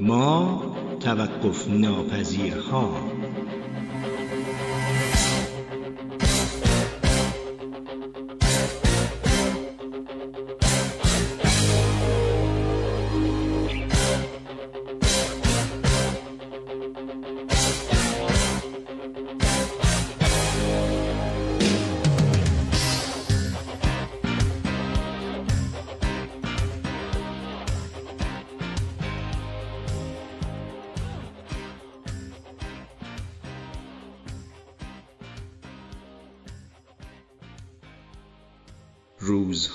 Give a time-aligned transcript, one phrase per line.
[0.00, 0.60] ما
[1.00, 2.90] توقف ناپذیرها.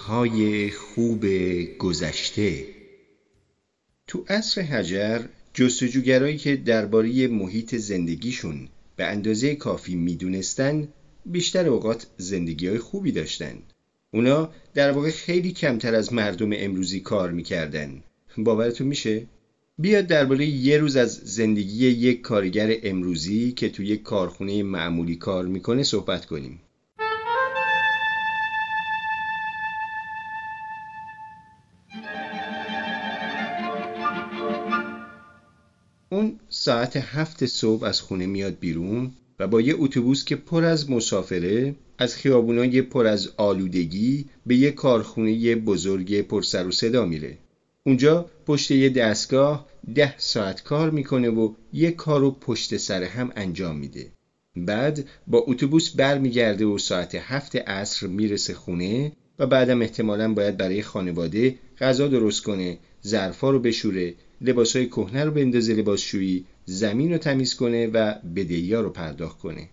[0.07, 1.25] روزهای خوب
[1.79, 2.65] گذشته.
[4.07, 5.19] تو عصر حجر
[5.53, 10.87] جستجوگرایی که درباره محیط زندگیشون به اندازه کافی می‌دونستن
[11.25, 13.55] بیشتر اوقات زندگی های خوبی داشتن.
[14.13, 18.03] اونا در واقع خیلی کمتر از مردم امروزی کار می‌کردن.
[18.37, 19.25] باورتون میشه؟
[19.77, 25.47] بیاد درباره یه روز از زندگی یک کارگر امروزی که توی یک کارخونه معمولی کار
[25.47, 26.59] می‌کنه صحبت کنیم.
[36.65, 41.75] ساعت هفت صبح از خونه میاد بیرون و با یه اتوبوس که پر از مسافره
[41.97, 47.37] از خیابونای پر از آلودگی به یه کارخونه بزرگ پر سر و صدا میره.
[47.85, 53.77] اونجا پشت یه دستگاه ده ساعت کار می‌کنه و یه کارو پشت سر هم انجام
[53.77, 54.11] میده.
[54.55, 60.81] بعد با اتوبوس برمیگرده و ساعت هفت عصر می‌رسه خونه و بعدم احتمالا باید برای
[60.81, 67.55] خانواده غذا درست کنه ظرفا رو بشوره لباسای کهنه رو بندازه لباسشویی زمین رو تمیز
[67.55, 69.69] کنه و بدهیا رو پرداخت کنه.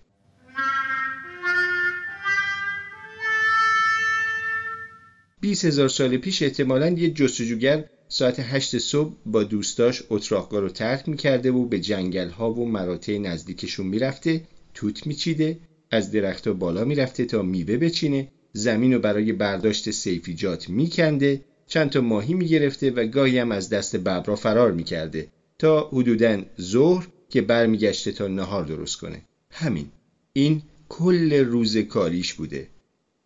[5.40, 11.08] بیس هزار سال پیش احتمالا یه جستجوگر ساعت هشت صبح با دوستاش اتراقا رو ترک
[11.08, 14.42] می‌کرده و به جنگل ها و مراتع نزدیکشون می‌رفته
[14.74, 15.58] توت میچیده
[15.90, 22.00] از درختها بالا می‌رفته تا میوه بچینه زمین رو برای برداشت سیفیجات میکنده چند تا
[22.00, 25.28] ماهی می‌گرفته و گاهی هم از دست ببرا فرار می‌کرده.
[25.60, 29.22] تا حدودا ظهر که برمیگشته تا نهار درست کنه.
[29.50, 29.86] همین.
[30.32, 32.68] این کل روز کاریش بوده.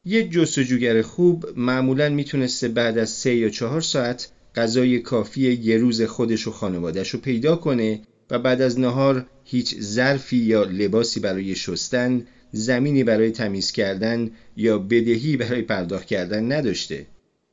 [0.05, 6.03] یه جستجوگر خوب معمولا می‌تونسته بعد از سه یا چهار ساعت غذای کافی یه روز
[6.03, 8.01] خودش و خانوادش رو پیدا کنه
[8.31, 14.79] و بعد از نهار هیچ ظرفی یا لباسی برای شستن زمینی برای تمیز کردن یا
[14.79, 17.07] بدهی برای پرداخت کردن نداشته.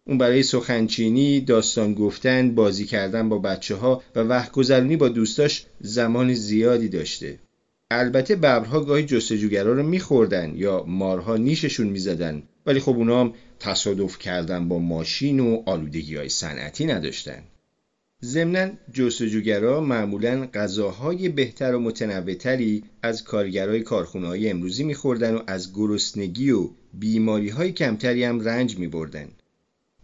[0.08, 4.52] اون برای سخنچینی، داستان گفتن، بازی کردن با بچه ها و وقت
[5.00, 7.40] با دوستاش زمان زیادی داشته.
[7.92, 14.18] البته ببرها گاهی جستجوگرا رو میخوردن یا مارها نیششون می‌زدن ولی خب اونا هم تصادف
[14.20, 17.44] کردن با ماشین و آلودگی های صنعتی نداشتن.
[18.24, 25.74] ضمنا جستجوگرا معمولا غذاهای بهتر و متنوعتری از کارگرای کارخونه های امروزی میخوردن و از
[25.74, 29.28] گرسنگی و بیماری های کمتری هم رنج میبردن.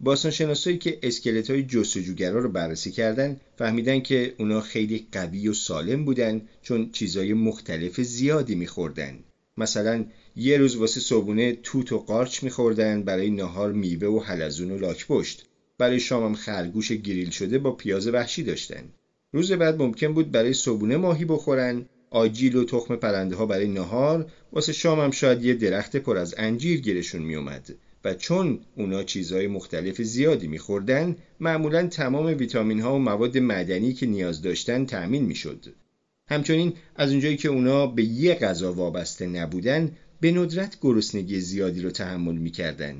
[0.00, 6.04] باستانشناسایی که اسکلت های جستجوگرا رو بررسی کردن فهمیدن که اونا خیلی قوی و سالم
[6.04, 9.18] بودن چون چیزای مختلف زیادی میخوردن.
[9.56, 10.04] مثلا
[10.36, 15.44] یه روز واسه صبونه توت و قارچ میخوردن برای نهار میوه و حلزون و لاکپشت.
[15.78, 18.84] برای شامم خرگوش گریل شده با پیاز وحشی داشتن.
[19.32, 21.86] روز بعد ممکن بود برای صبونه ماهی بخورن.
[22.10, 24.30] آجیل و تخم پرنده ها برای نهار.
[24.52, 30.02] واسه شامم شاید یه درخت پر از انجیر گیرشون میومد و چون اونا چیزهای مختلف
[30.02, 35.66] زیادی میخوردن معمولا تمام ویتامین ها و مواد معدنی که نیاز داشتن تأمین می‌شد.
[36.30, 41.90] همچنین از اونجایی که اونا به یه غذا وابسته نبودن به ندرت گرسنگی زیادی رو
[41.90, 42.96] تحمل می‌کردن.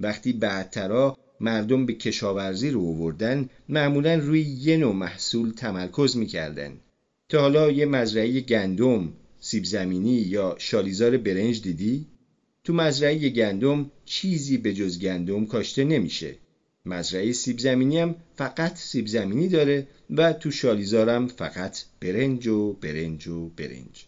[0.00, 6.72] وقتی بعدترا مردم به کشاورزی رو آوردن معمولا روی یه نوع محصول تمرکز می‌کردن.
[7.28, 12.06] تا حالا یه مزرعه گندم، سیب زمینی یا شالیزار برنج دیدی؟
[12.66, 16.34] تو مزرعه گندم چیزی به جز گندم کاشته نمیشه.
[16.86, 23.28] مزرعه سیب زمینی هم فقط سیب زمینی داره و تو شالیزارم فقط برنج و برنج
[23.28, 24.06] و برنج.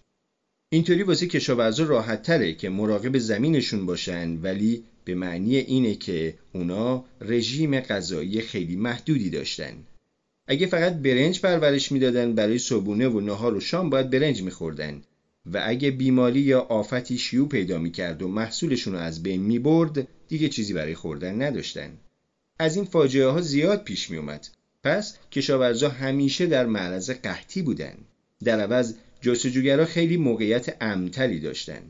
[0.70, 7.04] اینطوری واسه کشاورزا راحت تره که مراقب زمینشون باشن ولی به معنی اینه که اونا
[7.20, 9.74] رژیم غذایی خیلی محدودی داشتن.
[10.46, 15.02] اگه فقط برنج پرورش می‌دادن برای صبونه و نهار و شام باید برنج میخوردن
[15.52, 20.48] و اگه بیماری یا آفتی شیوع پیدا می‌کرد و محصولشون رو از بین می‌برد دیگه
[20.48, 21.90] چیزی برای خوردن نداشتن.
[22.58, 24.48] از این فاجعه ها زیاد پیش میومد
[24.84, 27.94] پس کشاورزا همیشه در معرض قحطی بودن.
[28.44, 31.82] در عوض جستجوگرا خیلی موقعیت امتری داشتن.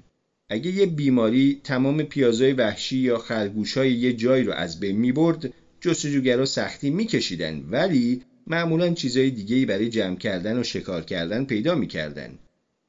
[0.49, 6.47] اگه یه بیماری تمام پیازای وحشی یا خرگوشای یه جایی رو از بین می‌برد جستجوگرا
[6.47, 12.39] سختی میکشیدن ولی معمولا چیزای دیگه برای جمع کردن و شکار کردن پیدا می‌کردن.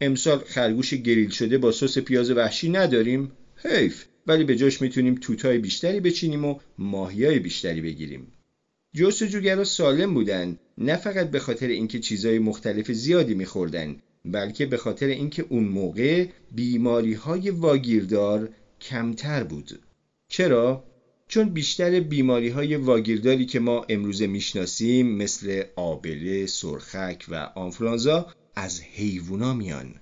[0.02, 4.06] امسال خرگوش گریل شده با سس پیاز وحشی نداریم؟ حیف.
[4.28, 8.28] ولی به جاش می‌تونیم توتای بیشتری بچینیم و ماهیای بیشتری بگیریم.
[8.96, 10.58] جستجوگرا سالم بودن.
[10.78, 16.26] نه فقط به خاطر اینکه چیزای مختلف زیادی میخوردن بلکه به خاطر اینکه اون موقع
[16.52, 18.50] بیماری های واگیردار
[18.82, 19.80] کمتر بود.
[20.28, 20.84] چرا؟
[21.28, 28.82] چون بیشتر بیماری های واگیرداری که ما امروزه می‌شناسیم مثل آبله، سرخک و آنفلانزا از
[28.82, 29.96] حیوونا میان.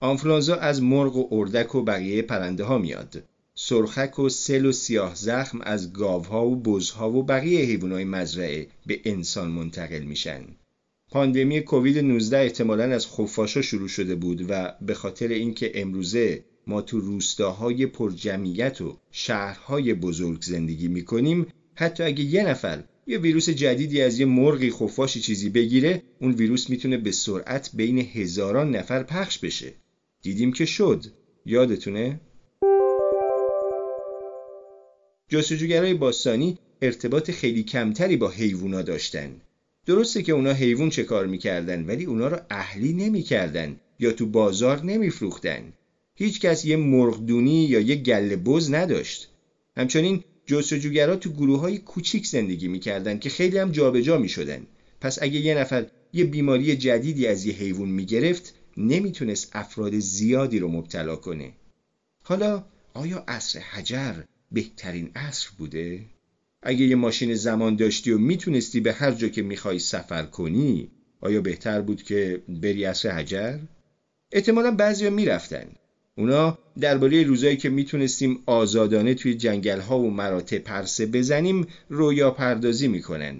[0.00, 3.22] آنفلانزا از مرغ و اردک و بقیه پرنده ها میاد.
[3.54, 9.00] سرخک و سل و سیاه زخم از گاوها و بزها و بقیه حیوانات مزرعه به
[9.04, 10.44] انسان منتقل میشن.
[11.10, 16.82] پاندمی کووید 19 احتمالا از خفاشا شروع شده بود و به خاطر اینکه امروزه ما
[16.82, 24.02] تو روستاهای پرجمعیت و شهرهای بزرگ زندگی می‌کنیم حتی اگه یه نفر یه ویروس جدیدی
[24.02, 29.38] از یه مرغی خفاشی چیزی بگیره اون ویروس می‌تونه به سرعت بین هزاران نفر پخش
[29.38, 29.72] بشه.
[30.22, 31.04] دیدیم که شد.
[31.46, 32.20] یادتونه؟
[35.28, 39.40] جستجوگرای باستانی ارتباط خیلی کمتری با حیوونا داشتن.
[39.86, 44.84] درسته که اونا حیوان چه کار می‌کردن ولی اونا رو اهلی نمی‌کردن یا تو بازار
[44.84, 45.72] نمیفروختن.
[46.14, 49.28] هیچ کس یه مرغدونی یا یه گله بز نداشت.
[49.76, 54.66] همچنین جستجوگرا تو گروه های کوچیک زندگی می‌کردن که خیلی هم جابجا می‌شدن
[55.00, 60.68] پس اگه یه نفر یه بیماری جدیدی از یه حیوان می‌گرفت نمی‌تونست افراد زیادی رو
[60.68, 61.52] مبتلا کنه
[62.24, 64.14] حالا آیا عصر حجر
[64.52, 66.04] بهترین عصر بوده؟
[66.62, 70.90] اگه یه ماشین زمان داشتی و می‌تونستی به هر جا که می‌خوای سفر کنی
[71.20, 73.58] آیا بهتر بود که بری عصر حجر؟
[74.32, 75.66] احتمالا بعضیا می‌رفتن
[76.18, 82.88] اونا درباره روزایی که می‌تونستیم آزادانه توی جنگل ها و مراتع پرسه بزنیم رویا پردازی
[82.88, 83.36] می‌کنن.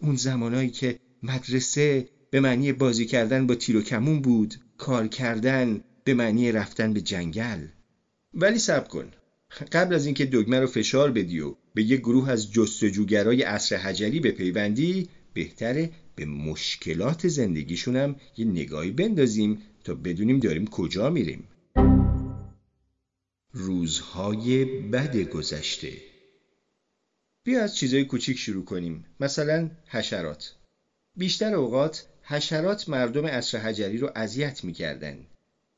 [0.00, 5.80] اون زمانایی که مدرسه به معنی بازی کردن با تیر و کمون بود کار کردن
[6.04, 7.66] به معنی رفتن به جنگل.
[8.34, 9.10] ولی سب کن.
[9.72, 14.20] قبل از اینکه دگمه رو فشار بدی و به یه گروه از جستجوگرای عصر حجری
[14.20, 21.44] بپیوندی بهتره به مشکلات زندگیشونم یه نگاهی بندازیم تا بدونیم داریم کجا میریم.
[23.58, 25.92] روزهای بد گذشته.
[27.44, 29.04] بیا از چیزای کوچیک شروع کنیم.
[29.20, 30.54] مثلا حشرات.
[31.16, 35.26] بیشتر اوقات حشرات مردم عصر حجری رو اذیت می‌کردن.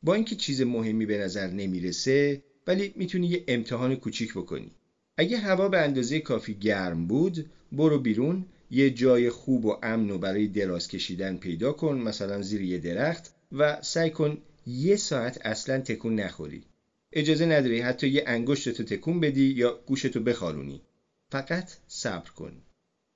[0.03, 4.71] با اینکه چیز مهمی به نظر نمی‌رسه ولی می‌تونی یه امتحان کوچیک بکنی.
[5.17, 10.19] اگه هوا به اندازه کافی گرم بود برو بیرون یه جای خوب و امن و
[10.19, 15.81] برای دراز کشیدن پیدا کن مثلا زیر یه درخت و سعی کن یه ساعت اصلا
[15.81, 16.63] تکون نخوری.
[17.13, 20.83] اجازه نداری حتی یه انگشتتو تکون بدی یا گوشتو بخارونی
[21.31, 22.53] فقط صبر کن.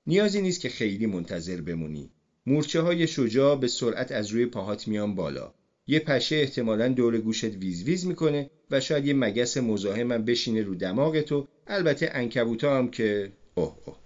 [0.06, 2.10] نیازی نیست که خیلی منتظر بمونی.
[2.46, 5.54] مورچه های شجاع به سرعت از روی پاهات میان بالا.
[5.86, 10.74] یه پشه احتمالا دور گوشت ویز ویز می‌کنه و شاید یه مگس مزاحمم بشینه رو
[10.74, 13.96] دماغتو البته انکبوتا هم که اوه اوه.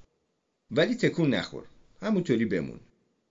[0.70, 1.64] ولی تکون نخور.
[2.00, 2.80] همونطوری بمون.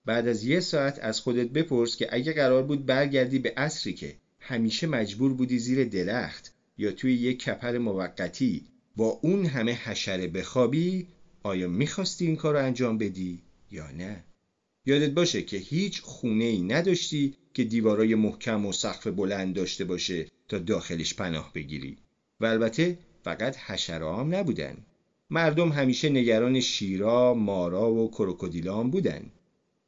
[0.04, 4.16] بعد از یه ساعت از خودت بپرس که اگه قرار بود برگردی به اصری که
[4.48, 8.66] همیشه مجبور بودی زیر درخت یا توی یک کپر موقتی
[8.96, 11.06] با اون همه حشره بخوابی
[11.42, 14.24] آیا می‌خواستی این کار رو انجام بدی یا نه؟
[14.86, 20.26] یادت باشه که هیچ خونه ای نداشتی که دیوارای محکم و سقف بلند داشته باشه
[20.48, 21.96] تا داخلش پناه بگیری.
[22.40, 24.76] و البته فقط حشره هم نبودن.
[25.30, 29.32] مردم همیشه نگران شیرا، مارا و کروکودیلا هم بودن.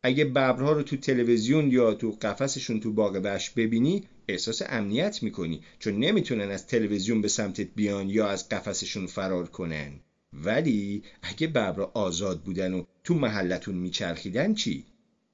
[0.03, 5.63] اگه ببرها رو تو تلویزیون یا تو قفسشون تو باغ بش ببینی احساس امنیت می‌کنی
[5.79, 10.01] چون نمی‌تونن از تلویزیون به سمتت بیان یا از قفسشون فرار کنن
[10.33, 14.85] ولی اگه ببرا آزاد بودن و تو محلتون میچرخیدن چی؟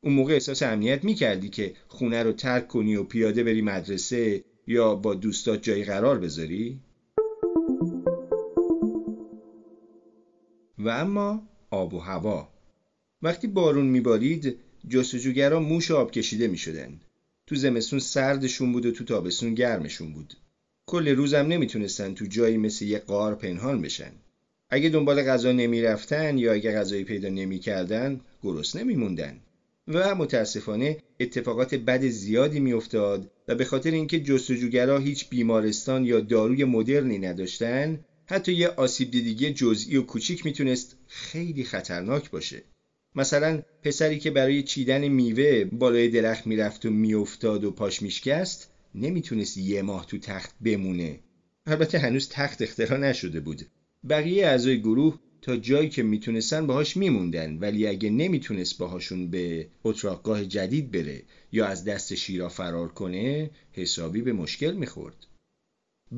[0.01, 4.95] اون موقع احساس امنیت می‌کردی که خونه رو ترک کنی و پیاده بری مدرسه یا
[4.95, 6.81] با دوستات جایی قرار بذاری؟
[10.79, 12.54] و اما آب و هوا
[13.25, 14.57] وقتی بارون میبارید
[14.89, 17.01] جستجوگرا موش آب کشیده می‌شدن.
[17.47, 20.35] تو زمستون سردشون بود و تو تابستون گرمشون بود.
[20.87, 24.13] کل روزم نمی‌تونستن تو جایی مثل یه قار پنهان بشن.
[24.71, 29.41] اگه دنبال غذا نمی‌رفتن یا اگه غذایی پیدا نمی‌کردن گرسنه نمیموندن.
[29.89, 36.65] و متاسفانه اتفاقات بد زیادی میافتاد و به خاطر اینکه جستجوگرا هیچ بیمارستان یا داروی
[36.65, 42.63] مدرنی نداشتن حتی یه آسیب دیدگی جزئی و کوچیک می‌تونست خیلی خطرناک باشه.
[43.15, 49.57] مثلا پسری که برای چیدن میوه بالای درخت می‌رفت و میافتاد و پاش میشکست نمی‌تونست
[49.57, 51.21] یه ماه تو تخت بمونه.
[51.67, 53.63] البته هنوز تخت اختراع نشده بود.
[54.09, 60.45] بقیه اعضای گروه تا جایی که می‌تونستن باهاش میموندن ولی اگه نمی‌تونست باهاشون به اتراقگاه
[60.45, 65.27] جدید بره یا از دست شیرا فرار کنه حسابی به مشکل می‌خورد.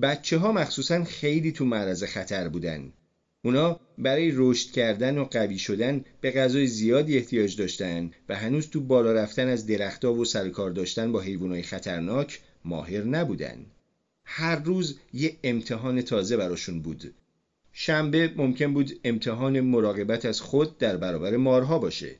[0.02, 2.92] بچه ها مخصوصا خیلی تو معرض خطر بودن.
[3.46, 8.80] اونا برای رشد کردن و قوی شدن به غذای زیادی احتیاج داشتن و هنوز تو
[8.80, 13.66] بالا رفتن از درختها و سرکار داشتن با حیوانات خطرناک ماهر نبودن.
[14.24, 17.14] هر روز یه امتحان تازه براشون بود.
[17.72, 22.16] شنبه ممکن بود امتحان مراقبت از خود در برابر مارها باشه.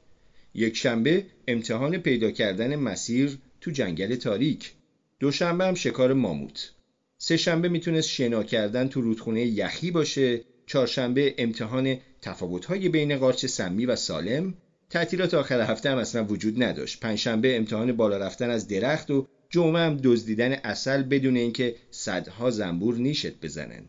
[0.55, 4.73] یک شنبه امتحان پیدا کردن مسیر تو جنگل تاریک.
[5.21, 6.73] دوشنبه هم شکار ماموت.
[7.19, 13.87] سه شنبه می‌تونست شنا کردن تو رودخونه یخی باشه چهارشنبه امتحان تفاوت‌های بین قارچ سمی
[13.87, 14.55] و سالم.
[14.91, 17.01] تعطیلات آخر هفته هم اصلا وجود نداشت.
[17.01, 22.97] پنجشنبه امتحان بالا رفتن از درخت و جمعه هم دزدیدن اصل بدون اینکه صدها زنبور
[22.97, 23.89] نیشت بزنن.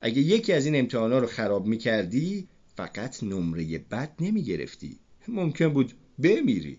[0.00, 5.00] اگه یکی از این امتحانا رو خراب می‌کردی فقط نمره بد نمی‌گرفتی.
[5.28, 6.78] ممکن بود بمیری.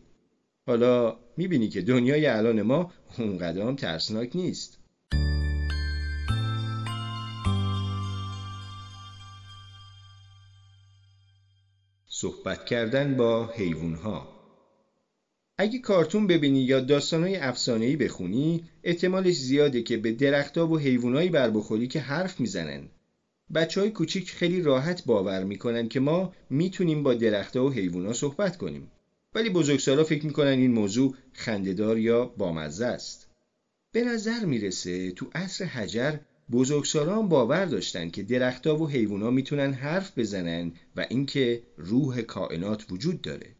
[0.67, 4.79] حالا می‌بینی که دنیای الان ما اونقدر هم ترسناک نیست.
[12.23, 14.27] صحبت کردن با حیوانها.
[15.57, 21.49] اگه کارتون ببینی یا داستانهای افسانه‌ای بخونی احتمالش زیاده که به درختها و حیوانایی بر
[21.49, 22.89] بخوری که حرف می‌زنن.
[23.55, 28.55] بچه های کوچیک خیلی راحت باور می‌کنن که ما می‌تونیم با درختها و حیوانها صحبت
[28.55, 28.91] کنیم.
[29.35, 33.27] ولی بزرگسالا فکر می‌کنن این موضوع خندهدار یا بامزه است.
[33.91, 36.17] به نظر می‌رسه تو عصر حجر
[36.51, 43.21] بزرگسالان باور داشتند که درختها و حیوونا می‌تونن حرف بزنن و اینکه روح کائنات وجود
[43.21, 43.55] داره.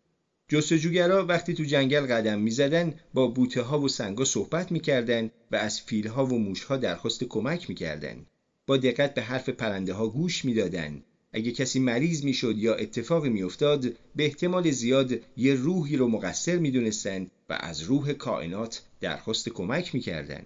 [0.47, 5.81] جستجوگرا وقتی تو جنگل قدم می‌زدن با بوته ها و سنگا صحبت می‌کردن و از
[5.81, 8.25] فیل ها و موش ها درخواست کمک می‌کردن.
[8.67, 11.01] با دقت به حرف پرنده ها گوش می‌دادن.
[11.33, 13.81] اگه کسی مریض می‌شد یا اتفاقی میافتاد
[14.15, 20.43] به احتمال زیاد یه روحی رو مقصر می‌دونستن و از روح کائنات درخواست کمک می‌کردن.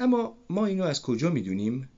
[0.00, 1.88] اما ما اینو از کجا می‌دونیم؟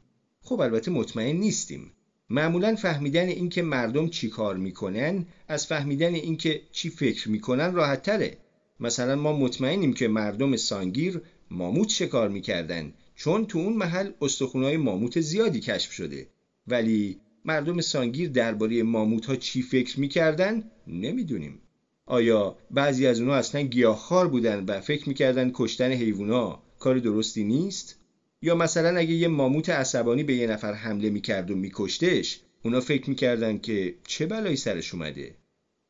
[0.40, 1.92] خب البته مطمئن نیستیم.
[2.30, 8.36] معمولا فهمیدن اینکه مردم چی کار می‌کنن از فهمیدن اینکه چی فکر می‌کنن راحت تره.
[8.80, 15.20] مثلا ما مطمئنیم که مردم سانگیر ماموت شکار می‌کردن چون تو اون محل استخونهای ماموت
[15.20, 16.26] زیادی کشف شده
[16.66, 21.58] ولی مردم سانگیر درباره ماموت ها چی فکر می‌کردن نمی‌دونیم
[22.06, 27.98] آیا بعضی از اونها اصلا گیاهخوار بودن و فکر می‌کردن کشتن حیوونا کار درستی نیست؟
[28.42, 33.10] یا مثلا اگه یه ماموت عصبانی به یه نفر حمله می‌کرد و میکشتش اونا فکر
[33.10, 35.34] می‌کردن که چه بلایی سرش اومده؟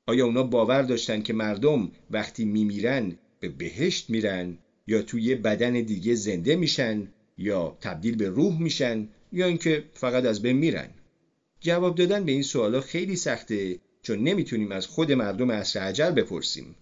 [0.06, 5.72] آیا اونا باور داشتن که مردم وقتی میمیرن به بهشت میرن یا توی یه بدن
[5.72, 7.08] دیگه زنده میشن
[7.38, 10.88] یا تبدیل به روح میشن یا اینکه فقط از بین میرن؟
[11.60, 16.74] جواب دادن به این سوالا خیلی سخته چون نمی‌تونیم از خود مردم عصر عجل بپرسیم.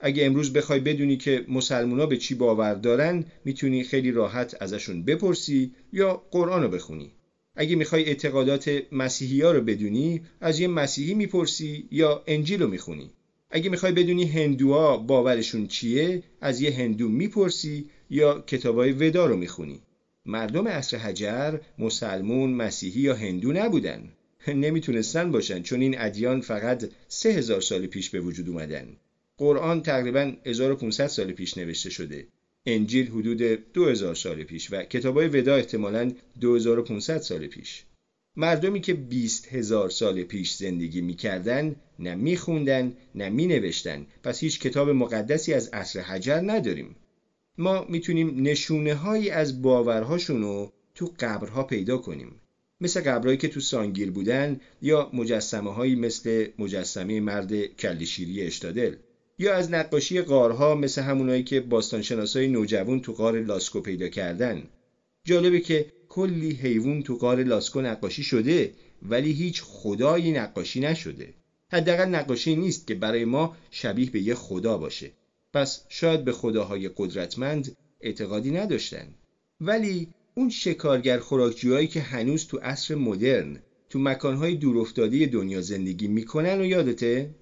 [0.00, 5.72] اگه امروز بخوای بدونی که مسلمونا به چی باور دارن می‌تونی خیلی راحت ازشون بپرسی
[5.92, 7.12] یا قرآن رو بخونی.
[7.56, 13.10] اگه می‌خوای اعتقادات مسیحی ها رو بدونی از یه مسیحی می‌پرسی یا انجیل رو می‌خونی.
[13.50, 19.80] اگه می‌خوای بدونی هندوها باورشون چیه از یه هندو می‌پرسی یا کتابای ودا رو می‌خونی.
[20.26, 24.12] مردم عصر حجر مسلمون مسیحی یا هندو نبودن.
[24.48, 28.96] نمی‌تونستن باشن چون این ادیان فقط سه هزار سال پیش به وجود اومدن.
[29.40, 32.26] قرآن تقریبا 1500 سال پیش نوشته شده.
[32.66, 33.42] انجیل حدود
[33.72, 37.84] 2000 سال پیش و کتابای ودا احتمالاً 2500 سال پیش.
[38.36, 44.06] مردمی که 20 هزار سال پیش زندگی می‌کردن نه میخوندن نه مینوشتن.
[44.22, 46.96] پس هیچ کتاب مقدسی از عصر حجر نداریم.
[47.58, 52.40] ما می‌تونیم نشونه هایی از باورهاشون رو تو قبرها پیدا کنیم.
[52.80, 58.94] مثل قبرهایی که تو سانگیر بودن یا مجسمه هایی مثل مجسمه مرد کلیشیری اشتادل.
[59.40, 64.62] یا از نقاشی غارها مثل همونایی که باستانشناسای نوجوان تو غار لاسکو پیدا کردن.
[65.24, 71.34] جالبه که کلی حیوان تو غار لاسکو نقاشی شده ولی هیچ خدایی نقاشی نشده.
[71.72, 75.10] حداقل نقاشی نیست که برای ما شبیه به یه خدا باشه.
[75.52, 79.14] پس شاید به خداهای قدرتمند اعتقادی نداشتن.
[79.60, 86.60] ولی اون شکارگر خوراکجوهایی که هنوز تو عصر مدرن تو مکانهای دورافتاده دنیا زندگی می‌کنن
[86.60, 87.34] و یادته؟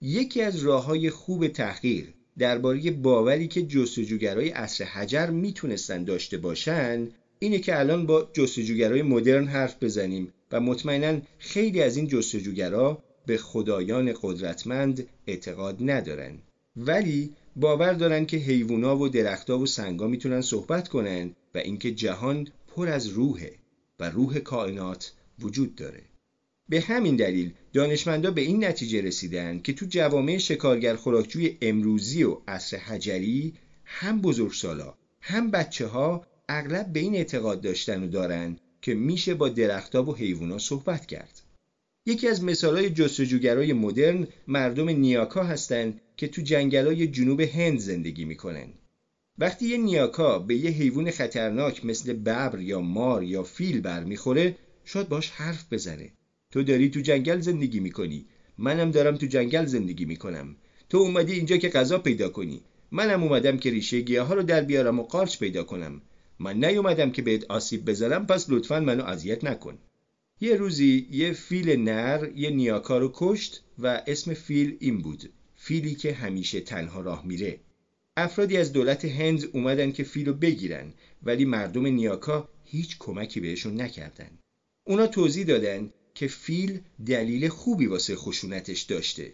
[0.00, 7.08] یکی از راه های خوب تحقیق درباره باوری که جستجوگرای عصر حجر می‌تونستن داشته باشن
[7.38, 13.36] اینه که الان با جستجوگرای مدرن حرف بزنیم و مطمئنا خیلی از این جستجوگرا به
[13.36, 16.38] خدایان قدرتمند اعتقاد ندارن.
[16.76, 22.48] ولی باور دارن که حیوونا و درختها و سنگا می‌تونن صحبت کنن و اینکه جهان
[22.68, 23.52] پر از روحه
[24.00, 26.02] و روح کائنات وجود داره.
[26.68, 32.38] به همین دلیل دانشمندا به این نتیجه رسیدن که تو جوامع شکارگر خوراکجوی امروزی و
[32.48, 33.54] عصر حجری
[33.84, 39.48] هم بزرگسالا هم بچه ها اغلب به این اعتقاد داشتن و دارن که میشه با
[39.48, 41.42] درختها و حیوونا صحبت کرد.
[42.06, 48.68] یکی از مثالهای جستجوگرای مدرن مردم نیاکا هستند که تو جنگلای جنوب هند زندگی می‌کنن.
[49.38, 55.08] وقتی یه نیاکا به یه حیوان خطرناک مثل ببر یا مار یا فیل برمیخوره شاید
[55.08, 56.10] باش حرف بزنه.
[56.56, 58.26] تو داری تو جنگل زندگی می‌کنی.
[58.58, 60.56] منم دارم تو جنگل زندگی می‌کنم.
[60.88, 62.62] تو اومدی اینجا که غذا پیدا کنی.
[62.90, 66.02] منم اومدم که ریشه گیاه ها رو در بیارم و قارچ پیدا کنم.
[66.38, 69.78] من نیومدم که بهت آسیب بزنم پس لطفا منو اذیت نکن.
[70.40, 75.30] یه روزی یه فیل نر یه نیاکا رو کشت و اسم فیل این بود.
[75.56, 77.60] فیلی که همیشه تنها راه میره.
[78.16, 84.30] افرادی از دولت هند اومدن که فیلو بگیرن ولی مردم نیاکا هیچ کمکی بهشون نکردن.
[84.84, 89.32] اونا توضیح دادن که فیل دلیل خوبی واسه خشونتش داشته.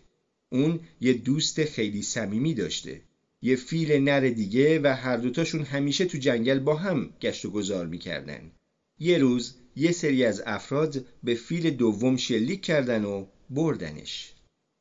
[0.53, 3.01] اون یه دوست خیلی صمیمی داشته.
[3.43, 7.87] یه فیل نر دیگه و هر دوتاشون همیشه تو جنگل با هم گشت و گذار
[7.87, 8.51] می‌کردن.
[8.99, 14.33] یه روز یه سری از افراد به فیل دوم شلیک کردن و بردنش.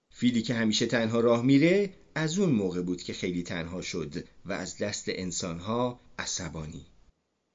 [0.10, 4.54] فیلی که همیشه تنها راه میره از اون موقع بود که خیلی تنها شد و
[4.54, 6.86] از دست انسانها عصبانی.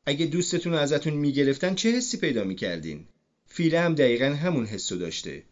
[0.06, 3.04] اگه دوستتون ازتون می‌گرفتن چه حسی پیدا می‌کردین؟
[3.56, 5.42] فیله هم دقیقا همون حسو داشته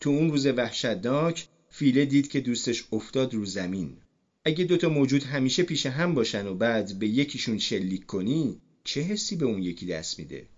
[0.00, 3.96] تو اون روز وحشتناک فیله دید که دوستش افتاد رو زمین
[4.44, 9.36] اگه دوتا موجود همیشه پیش هم باشن و بعد به یکیشون شلیک کنی چه حسی
[9.36, 10.48] به اون یکی دست میده؟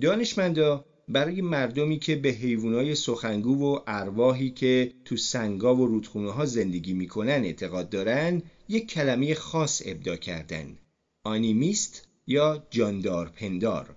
[0.00, 6.44] دانشمندا برای مردمی که به حیوانای سخنگو و ارواحی که تو سنگا و رودخونه ها
[6.44, 10.78] زندگی می‌کنن اعتقاد دارن یک کلمه خاص ابدا کردن.
[11.24, 13.96] آنیمیست یا جاندار پندار.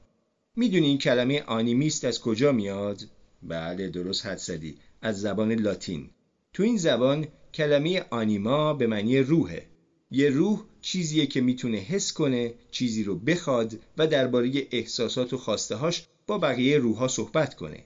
[0.55, 3.01] می‌دونی این کلمه آنیمیست از کجا میاد؟
[3.43, 4.75] بله درست حد زدی.
[5.01, 6.09] از زبان لاتین.
[6.53, 9.65] تو این زبان کلمه آنیما به معنی روحه.
[10.11, 16.07] یه روح چیزیه که می‌تونه حس کنه چیزی رو بخواد و درباره احساسات و خواستهاش
[16.27, 17.83] با بقیه روحها صحبت کنه.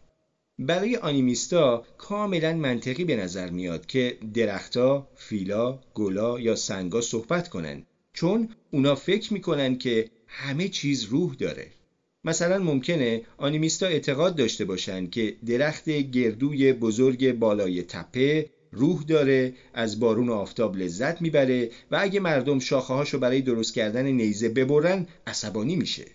[0.60, 7.84] برای آنیمیستا کاملا منطقی به نظر میاد که درختها، فیلا، گلا یا سنگا صحبت کنن
[8.14, 11.68] چون اونا فکر می‌کنن که همه چیز روح داره.
[12.24, 20.00] مثلا ممکنه آنیمیستا اعتقاد داشته باشن که درخت گردوی بزرگ بالای تپه روح داره از
[20.00, 25.08] بارون و آفتاب لذت می‌بره و اگه مردم شاخه هاشو برای درست کردن نیزه ببرن
[25.28, 26.06] عصبانی میشه.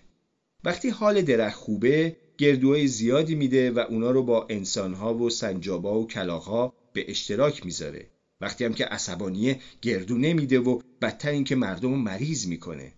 [0.63, 6.07] وقتی حال درخت خوبه گردوهای زیادی میده و اونا رو با انسانها و سنجابا و
[6.07, 8.07] کلاغها به اشتراک می‌ذاره.
[8.41, 12.93] وقتی هم که عصبانیه گردو نمیده و بدتر اینکه مردم رو مریض می‌کنه.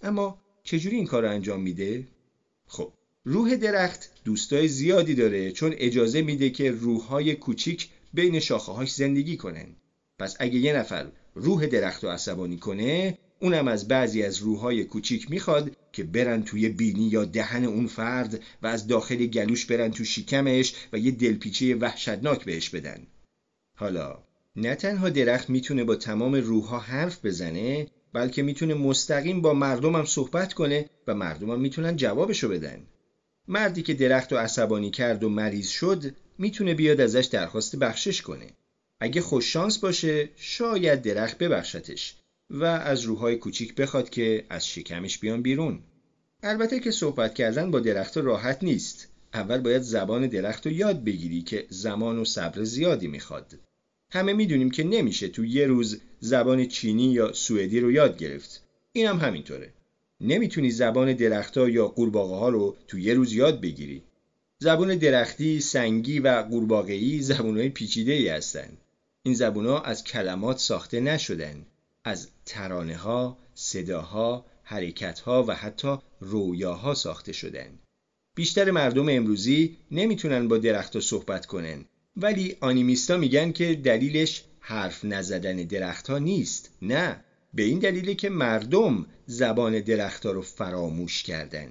[0.00, 2.08] اما چجوری این کار رو انجام میده؟
[2.66, 2.92] خب
[3.24, 9.66] روح درخت دوستای زیادی داره چون اجازه میده که روحهای کوچیک بین شاخه‌هاش زندگی کنن.
[10.18, 15.30] پس اگه یه نفر روح درخت رو عصبانی کنه اونم از بعضی از روحهای کوچیک
[15.30, 20.04] می‌خواد که برن توی بینی یا دهن اون فرد و از داخل گلوش برن تو
[20.04, 23.06] شکمش و یه دلپیچه وحشتناک بهش بدن.
[23.74, 24.18] حالا
[24.56, 30.54] نه تنها درخت می‌تونه با تمام روحها حرف بزنه بلکه می‌تونه مستقیم با مردمم صحبت
[30.54, 32.86] کنه و مردمم می‌تونن جوابشو بدن.
[33.48, 38.46] مردی که درخت رو عصبانی کرد و مریض شد می‌تونه بیاد ازش درخواست بخشش کنه.
[39.00, 42.14] اگه خوششانس باشه شاید درخت ببخشتش.
[42.50, 45.78] و از روحهای کوچیک بخواد که از شکمش بیان بیرون.
[46.42, 49.08] البته که صحبت کردن با درخت راحت نیست.
[49.34, 53.58] اول باید زبان درخت رو یاد بگیری که زمان و صبر زیادی می‌خواد.
[54.10, 58.62] همه می‌دونیم که نمیشه تو یه روز زبان چینی یا سوئدی رو یاد گرفت.
[58.92, 59.72] این هم همینطوره.
[60.20, 64.02] نمی‌تونی زبان درختها یا قورباغه ها رو تو یه روز یاد بگیری.
[64.58, 68.68] زبان درختی، سنگی و قورباغه‌ای زبانهای پیچیده ای هستن.
[69.22, 71.66] این زبونها از کلمات ساخته نشدن.
[72.06, 77.78] از ترانه ها، صداها، حرکت ها و حتی رویاها ساخته شدن
[78.36, 81.84] بیشتر مردم امروزی نمی‌تونن با درختها صحبت کنن
[82.16, 87.24] ولی آنیمیستا میگن که دلیلش حرف نزدن درختها نیست نه.
[87.54, 91.70] به این دلیله که مردم زبان درختها رو فراموش کردن.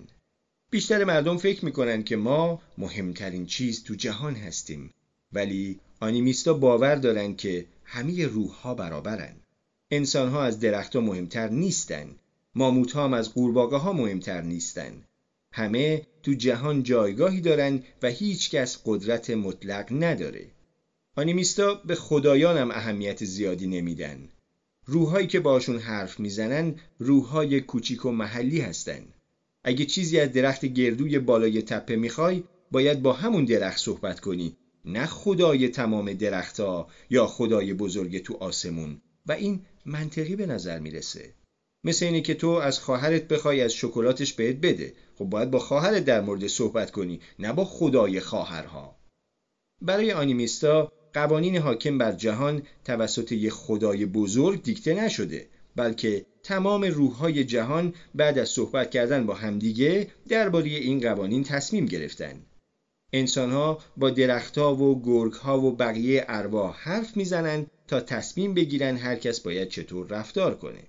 [0.71, 4.93] بیشتر مردم فکر می‌کنن که ما مهمترین چیز تو جهان هستیم
[5.33, 9.35] ولی آنیمیستا باور دارن که همه روح ها برابرن.
[9.91, 12.15] انسان ها از درختها مهمتر نیستن.
[12.55, 15.03] ماموت ها هم از قورباغه ها مهمتر نیستن.
[15.51, 20.51] همه تو جهان جایگاهی دارن و هیچ کس قدرت مطلق نداره.
[21.15, 24.29] آنیمیستا به خدایان هم اهمیت زیادی نمیدن.
[24.85, 29.05] روحهایی که باشون حرف می‌زنن روحهای کوچیک و محلی هستن.
[29.63, 34.55] اگه چیزی از درخت گردوی بالای تپه می‌خوای باید با همون درخت صحبت کنی.
[34.85, 39.01] نه خدای تمام درختها یا خدای بزرگ تو آسمون.
[39.25, 41.33] و این منطقی به نظر می‌رسه.
[41.83, 44.93] مثل اینه که تو از خواهرت بخوای از شکلاتش بهت بده.
[45.15, 48.95] خب باید با خواهرت در مورد صحبت کنی نه با خدای خواهرها.
[49.81, 57.43] برای آنیمیستا قوانین حاکم بر جهان توسط یک خدای بزرگ دیکته نشده بلکه تمام روحهای
[57.43, 62.41] جهان بعد از صحبت کردن با همدیگه درباره این قوانین تصمیم گرفتن.
[63.13, 69.39] انسانها با درختها و گرگها و بقیه ارواح حرف می‌زنن تا تصمیم بگیرن هر کس
[69.39, 70.83] باید چطور رفتار کنه.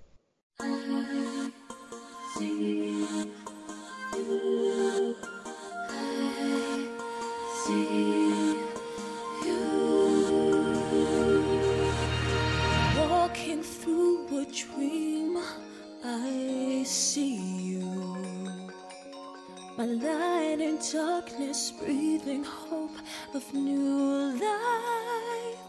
[20.07, 22.97] Light in darkness, breathing hope
[23.33, 25.59] of new life.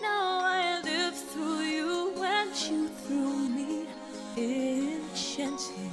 [0.00, 3.86] Now I live through you and you through me,
[4.36, 5.92] enchanting.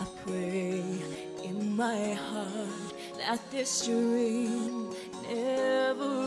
[0.00, 0.84] I pray
[1.44, 4.94] in my heart that this dream
[5.28, 6.21] never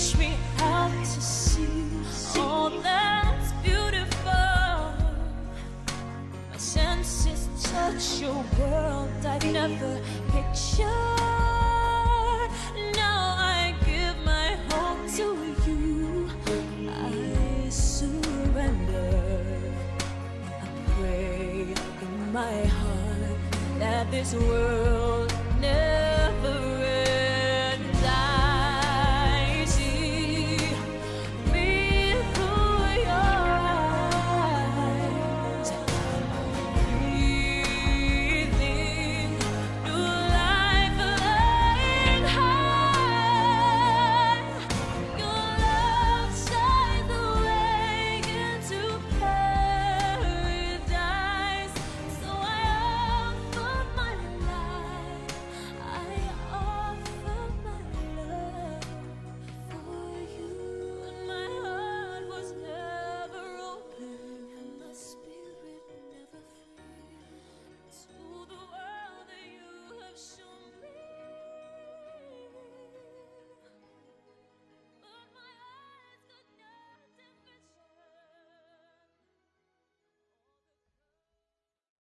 [0.00, 1.90] Teach me how to see
[2.38, 4.32] all that's beautiful.
[6.50, 10.00] My senses touch your world I've never
[10.32, 10.86] pictured.
[12.96, 15.36] Now I give my heart to
[15.66, 16.30] you.
[16.88, 19.52] I surrender.
[20.62, 23.38] I pray in my heart
[23.78, 25.30] that this world.